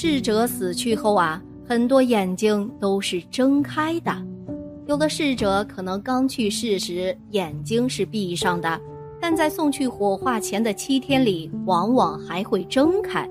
[0.00, 4.12] 逝者死去后啊，很多眼睛都是睁开的，
[4.86, 8.80] 有的逝者可能刚去世时眼睛是闭上的，
[9.20, 13.28] 但在送去火化前的七天里，往往还会睁开。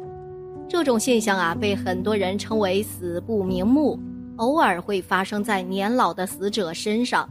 [0.67, 3.97] 这种现象啊，被很多人称为“死不瞑目”，
[4.35, 7.29] 偶尔会发生在年老的死者身上。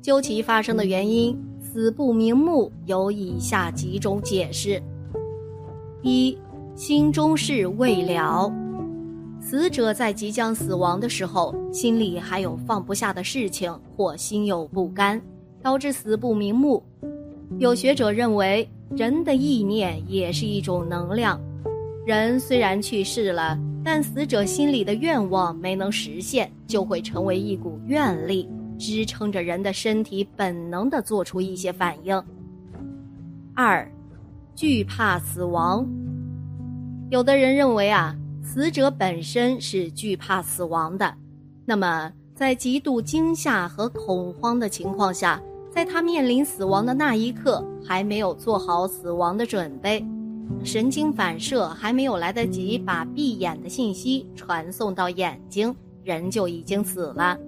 [0.00, 4.80] 究其发生的原因，“死不瞑目”有以下几种解释：
[6.02, 6.38] 一、
[6.76, 8.50] 心中事未了，
[9.40, 15.20] 死者在即将死亡的时候，心里还有放不下的事情，或心有不甘，
[15.62, 16.82] 导致死不瞑目。
[17.58, 21.40] 有学者认为，人的意念也是一种能量。
[22.06, 28.48] 人虽然去世了，但死者心里的愿望没能实现，就会成为一股愿力，
[28.78, 32.22] 支撑着人的身体本能的做出一些反应。
[33.54, 33.90] 二，
[34.54, 35.86] 惧怕死亡。
[37.10, 41.14] 有的人认为啊，死者本身是惧怕死亡的，
[41.64, 50.04] 那么在极度惊吓和恐慌的情况下，在他面临死亡的那一刻，还没有做好死亡的准备。
[50.64, 57.38] 神经反射还没有来得及把闭眼的信息传送到眼睛，人就已经死了。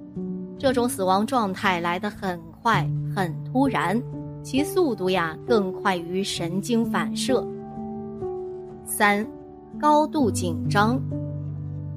[0.56, 4.00] 这种死亡状态来得很快、很突然，
[4.44, 7.44] 其速度呀更快于神经反射。
[8.86, 9.26] 三，
[9.82, 10.96] 高度紧张。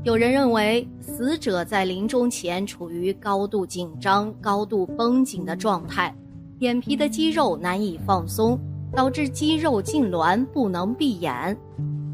[0.03, 6.11] 有人认为，死者在临终前处于高度紧张、高度绷紧的状态，
[6.61, 8.59] 眼皮的肌肉难以放松。
[8.92, 11.55] 导致肌肉痉挛，不能闭眼。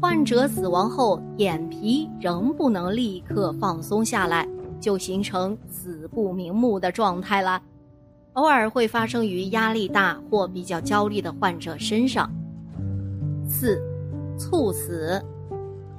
[0.00, 4.46] 患者死亡后，眼皮仍不能立刻放松下来，
[4.80, 7.62] 就形成死不瞑目的状态了。
[8.32, 12.28] 偶尔会发生于压力大或比较焦虑的患者身上。
[13.46, 13.80] 四，
[14.36, 15.22] 猝死，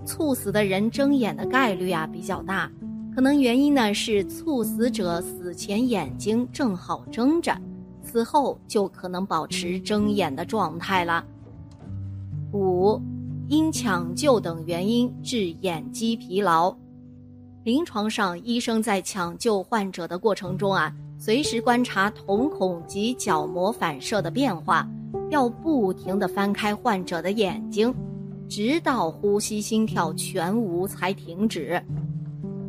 [0.06, 2.72] 猝死的人睁眼的概率啊比较大，
[3.16, 7.56] 可能原因呢是猝死者死前眼睛正好睁着。
[8.02, 11.24] 死后就可能保持睁眼的状态了。
[12.52, 13.02] 五，
[13.48, 16.76] 因抢救等原因致眼肌疲劳。
[17.64, 24.86] 临床上，医生在抢救患者的过程中啊，随时观察瞳孔及角膜反射的变化，
[25.30, 27.96] 要不停地翻开患者的眼睛，
[28.48, 31.82] 直到呼吸心跳全无才停止。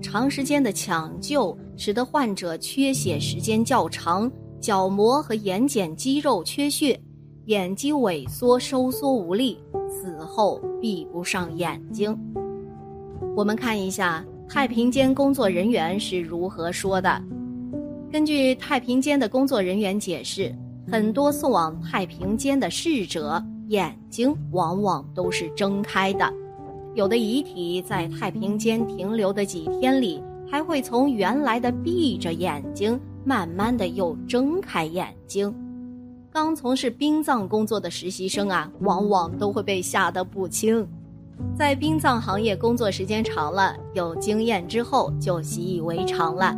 [0.01, 4.31] 长时间的抢救使得患者缺血时间较长。
[4.61, 6.99] 角膜和眼睑肌肉缺血，
[7.45, 9.59] 眼睛萎缩收缩无力，
[9.91, 12.19] 死后闭不上眼睛。
[13.37, 17.23] 我们看一下太平间工作人员是如何说的。
[18.11, 20.55] 根据太平间的工作人员解释，
[20.91, 26.33] 很多送往太平间的逝者眼睛往往都是睁开的，
[26.95, 33.01] 有的遗体在太平间停留的几天里，还会从原来的闭着眼睛。
[33.27, 35.55] 慢慢的又睁开眼睛，
[36.31, 40.87] 刚从事殡葬工作的实习生啊，往往都会被吓得不轻。
[41.57, 46.55] 在殡葬行业工作时间长了，有经验之后就习以为常了。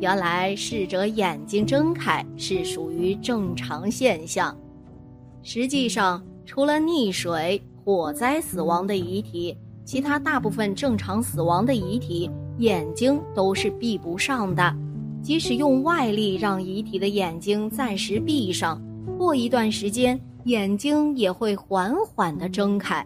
[0.00, 4.56] 原来逝者眼睛睁开是属于正常现象。
[5.42, 14.74] 实际上，除了溺水、火灾死亡的遗体，其他大部分正常死亡的遗体眼睛都是闭不上的。
[15.22, 18.80] 即使用外力让遗体的眼睛暂时闭上，
[19.18, 23.04] 过一段时间眼睛也会缓缓地睁开。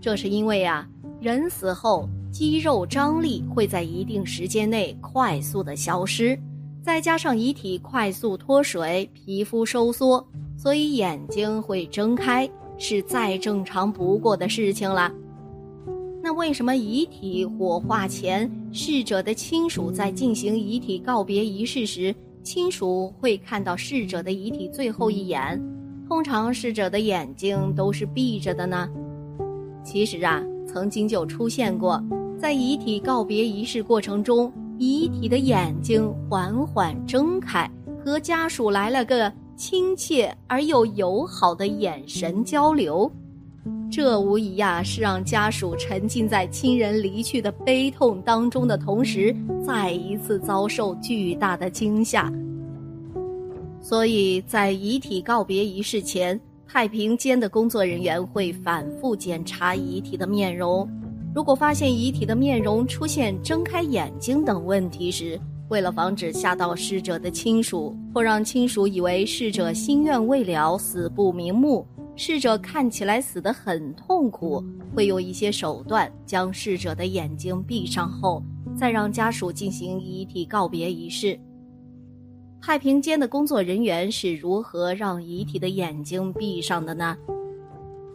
[0.00, 0.88] 这是因为啊，
[1.20, 6.38] 人死后肌肉张力会在一定时间内快速的消失，
[6.80, 10.24] 再加上遗体快速脱水、皮肤收缩，
[10.56, 15.12] 所以眼睛会睁开，是再正常不过的事情了。
[16.22, 25.60] 那为什么遗体火化前，逝者的亲属在进行遗体告别仪式时，亲属会看到逝者的遗体最后一眼？
[26.08, 28.88] 通常逝者的眼睛都是闭着的呢？
[29.84, 32.02] 其实啊，曾经就出现过，
[32.38, 37.70] 在遗体告别仪式过程中，遗体的眼睛缓缓睁开，
[38.04, 43.10] 和家属来了个亲切而又友好的眼神交流。
[43.90, 49.34] 这无疑呀，是让家属沉浸在亲人离去的悲痛当中的同时，
[49.66, 52.32] 再一次遭受巨大的惊吓。
[53.80, 60.88] 所以在遗体告别仪式前，太平间的工作人员会反复检查遗体的面容。
[61.34, 71.86] 如果发现遗体的面容出现睁开眼睛等问题时，为了防止吓到逝者的亲属，或让亲属以为逝者心愿未了、死不瞑目。
[72.16, 78.42] 逝者看起来死得很痛苦，会用一些手段将逝者的眼睛闭上后，
[78.76, 81.38] 再让家属进行遗体告别仪式。
[82.60, 87.16] 太平间的工作人员是如何让遗体的眼睛闭上的呢？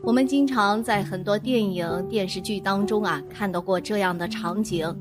[0.03, 4.93] 我们经常在很多电影、电视剧当中啊看到过这样的场景：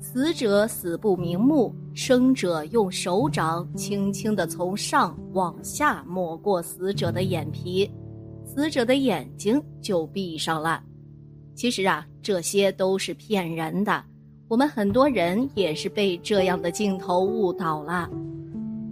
[0.00, 7.90] 死者死不瞑目，生者用手掌轻轻地从上往下抹过死者的眼皮。
[8.44, 10.80] 死者的眼睛就闭上了。
[11.56, 14.00] 其实啊，这些都是骗人的。
[14.46, 18.08] 我们很多人也是被这样的镜头误导了。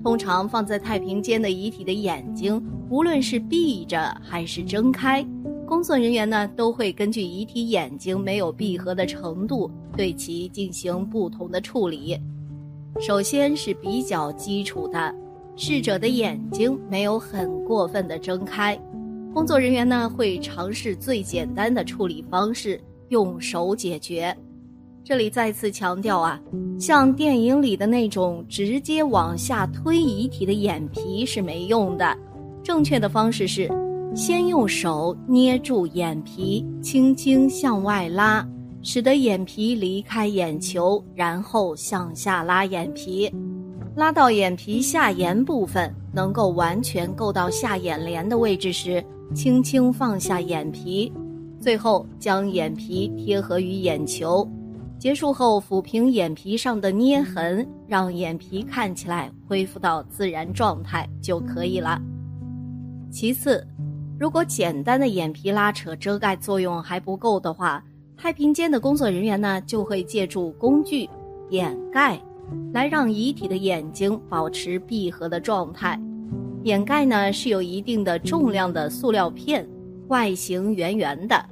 [0.02, 2.60] 通常放在太平间的遗体的眼睛，
[2.90, 5.24] 无论是闭着还是睁开，
[5.64, 12.18] 工作人员呢都会根据遗体眼睛没有闭合的程度，对其进行不同的处理。
[12.98, 15.14] 首先是比较基础的，
[15.54, 18.78] 逝者的眼睛没有很过分的睁开。
[19.34, 24.34] 工作人员呢会尝试最简单的处理方式，用手解决。
[25.04, 26.40] 这里再次强调啊，
[26.80, 32.16] 像电影里的那种直接往下推遗体的眼皮是没用的。
[32.62, 33.70] 正确的方式是，
[34.14, 38.44] 先用手捏住眼皮，轻轻向外拉，
[38.88, 43.28] 使得眼皮离开眼球，然后向下拉眼皮，
[43.96, 49.04] 拉到眼皮下沿部分能够完全够到下眼帘的位置时。
[49.34, 51.12] 轻轻放下眼皮，
[51.60, 54.48] 最后将眼皮贴合于眼球。
[55.00, 62.00] 结束后抚平眼皮上的捏痕，让眼皮看起来恢复到自然状态就可以了。
[63.10, 63.66] 其次，
[64.16, 67.82] 如果简单的眼皮拉扯遮盖作用还不够的话，
[68.16, 71.08] 太平间的工作人员呢就会借助工具
[71.50, 72.18] 掩盖，
[72.72, 76.00] 来让遗体的眼睛保持闭合的状态。
[76.64, 79.68] 掩盖呢是有一定的重量的塑料片，
[80.08, 81.44] 外形圆圆的，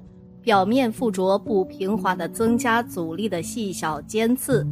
[0.42, 4.66] 表面附着不平滑的增加阻力的细小尖刺。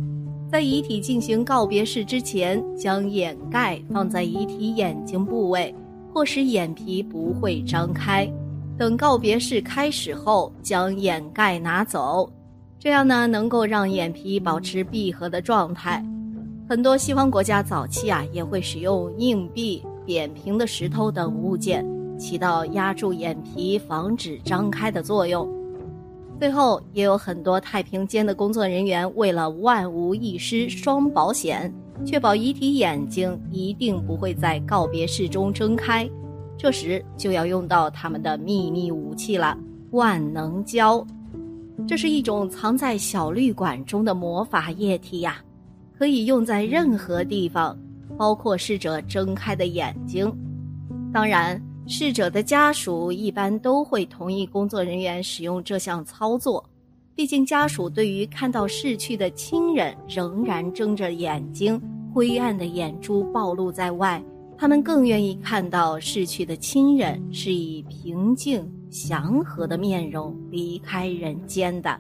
[0.51, 5.75] 在遗体进行告别式之前，将掩盖放在遗体眼睛部位，
[6.13, 8.31] 或使眼皮不会张开。
[8.83, 12.29] 等告别式开始后，将眼盖拿走，
[12.81, 16.05] 这样呢能够让眼皮保持闭合的状态。
[16.69, 19.81] 很多西方国家早期啊也会使用硬币。
[20.05, 21.87] 扁平的石头等物件
[22.19, 25.49] 起到压住眼皮、防止张开的作用。
[26.41, 31.73] 最后，也有很多太平间的工作人员为了万无一失、双保险，
[32.05, 36.05] 确保遗体眼睛一定不会在告别式中睁开。
[36.57, 39.59] 这时就要用到他们的秘密武器了——
[39.93, 41.05] 万能胶。
[41.89, 45.39] 这是一种藏在小绿管中的魔法液体呀，
[45.99, 47.77] 可以用在任何地方。
[48.19, 50.31] 包括逝者睁开的眼睛，
[51.13, 56.63] 当然，逝者的家属一般都会同意工作人员使用这项操作。
[57.15, 61.81] 毕竟，家属对于看到逝去的亲人仍然睁着眼睛，
[62.13, 64.23] 灰暗的眼珠暴露在外，
[64.63, 71.99] 他们更愿意看到逝去的亲人是以平静、祥和的面容离开人间的。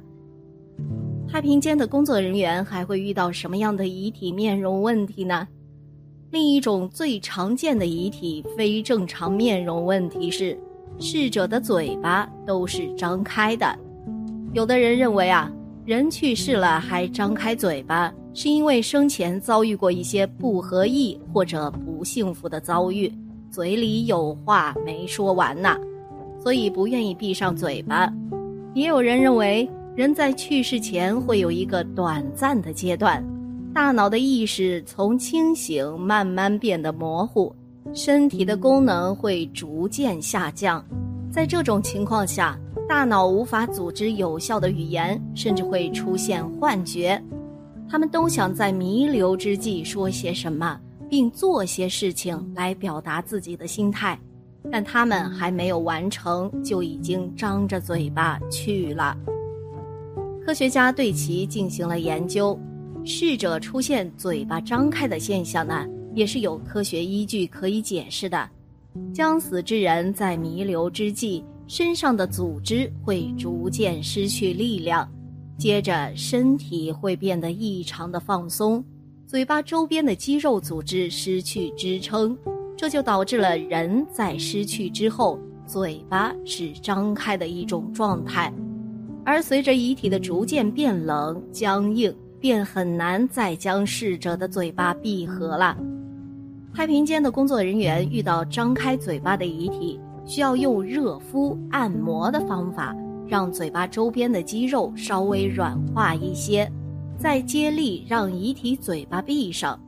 [1.29, 5.49] 太平间的工作人员还会遇到什么样的遗体面容问题呢？
[6.31, 10.57] 另一种最常见的遗体非正常面容问题是，
[11.01, 13.77] 逝者的嘴巴都是张开的。
[14.53, 15.51] 有的人认为啊，
[15.85, 23.13] 人去世了还张开嘴巴，是因为生前遭遇过一些不合意或者不幸福的遭遇，
[23.51, 25.77] 嘴里有话没说完呢，
[26.41, 28.09] 所以不愿意闭上嘴巴。
[28.75, 33.23] 也有人认为，人在去世前会有一个短暂的阶段。
[33.75, 37.53] 大脑的意识从清醒慢慢变得模糊，
[37.93, 40.85] 身体的功能会逐渐下降。
[41.33, 47.21] 在这种情况下，大脑无法组织有效的语言，甚至会出现幻觉。
[47.89, 54.19] 他们都想在弥留之际说些什么，并做些事情来表达自己的心态，
[54.71, 59.17] 但他们还没有完成，就已经张着嘴巴去了。
[60.45, 62.59] 科学家对其进行了研究。
[63.05, 68.49] 逝者出现嘴巴张开的现象呢，也是有科学依据可以解释的。
[69.13, 75.09] 将死之人在弥留之际，身上的组织会逐渐失去力量，
[75.57, 78.85] 接着身体会变得异常的放松，
[79.27, 82.37] 嘴巴周边的肌肉组织失去支撑，
[82.77, 88.53] 这就导致了人在失去之后，嘴巴是张开的一种状态。
[89.25, 92.15] 而随着遗体的逐渐变冷、僵硬。
[92.43, 95.79] 便很难再将逝者的嘴巴闭合了。
[96.75, 102.97] 太平间的工作人员遇到张开嘴巴的遗体，需要用热敷、按摩的方法，
[103.29, 106.71] 让嘴巴周边的肌肉稍微软化一些，
[107.19, 109.79] 再接力让遗体嘴巴闭上，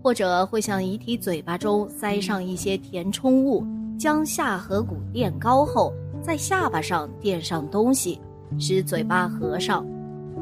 [0.00, 3.66] 或者会向遗体嘴巴中塞上一些填充物，
[3.98, 5.92] 将下颌骨垫高后，
[6.22, 8.20] 在下巴上垫上东西，
[8.60, 9.84] 使嘴巴合上。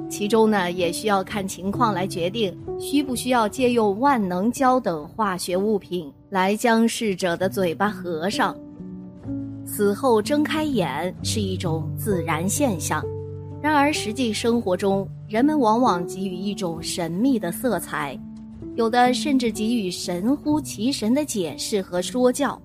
[0.08, 8.56] 其中呢，也需要看情况来决定需不需要借用万能胶等化学物品来将逝者的嘴巴合上。
[9.64, 13.04] 死后睁开眼是一种自然现象，
[13.60, 18.16] 然而实际生活中，人们往往给予一种神秘的色彩，
[18.76, 22.60] 有的甚至给予神乎其神的解释和说教。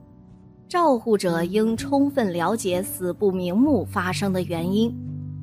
[0.70, 4.96] 照护者应充分了解死不瞑目发生的原因。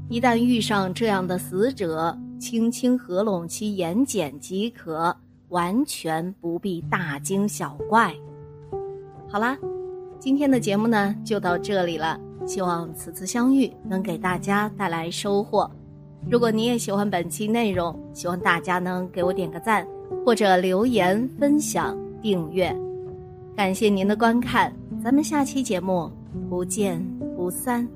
[0.08, 5.14] 一旦遇上这样的死者，轻轻合拢其眼睑即可，
[5.50, 8.14] 完全不必大惊小怪。
[9.28, 9.56] 好啦，
[10.18, 15.70] 今天的节目呢就到这里了，希望此次相遇能给大家带来收获。
[16.30, 19.86] 如果你也喜欢本期内容，希望大家能给我点个赞，
[20.24, 22.74] 或者留言分享、订阅。
[23.54, 24.72] 感谢您的观看，
[25.04, 26.10] 咱们下期节目
[26.48, 26.98] 不见
[27.36, 27.86] 不散。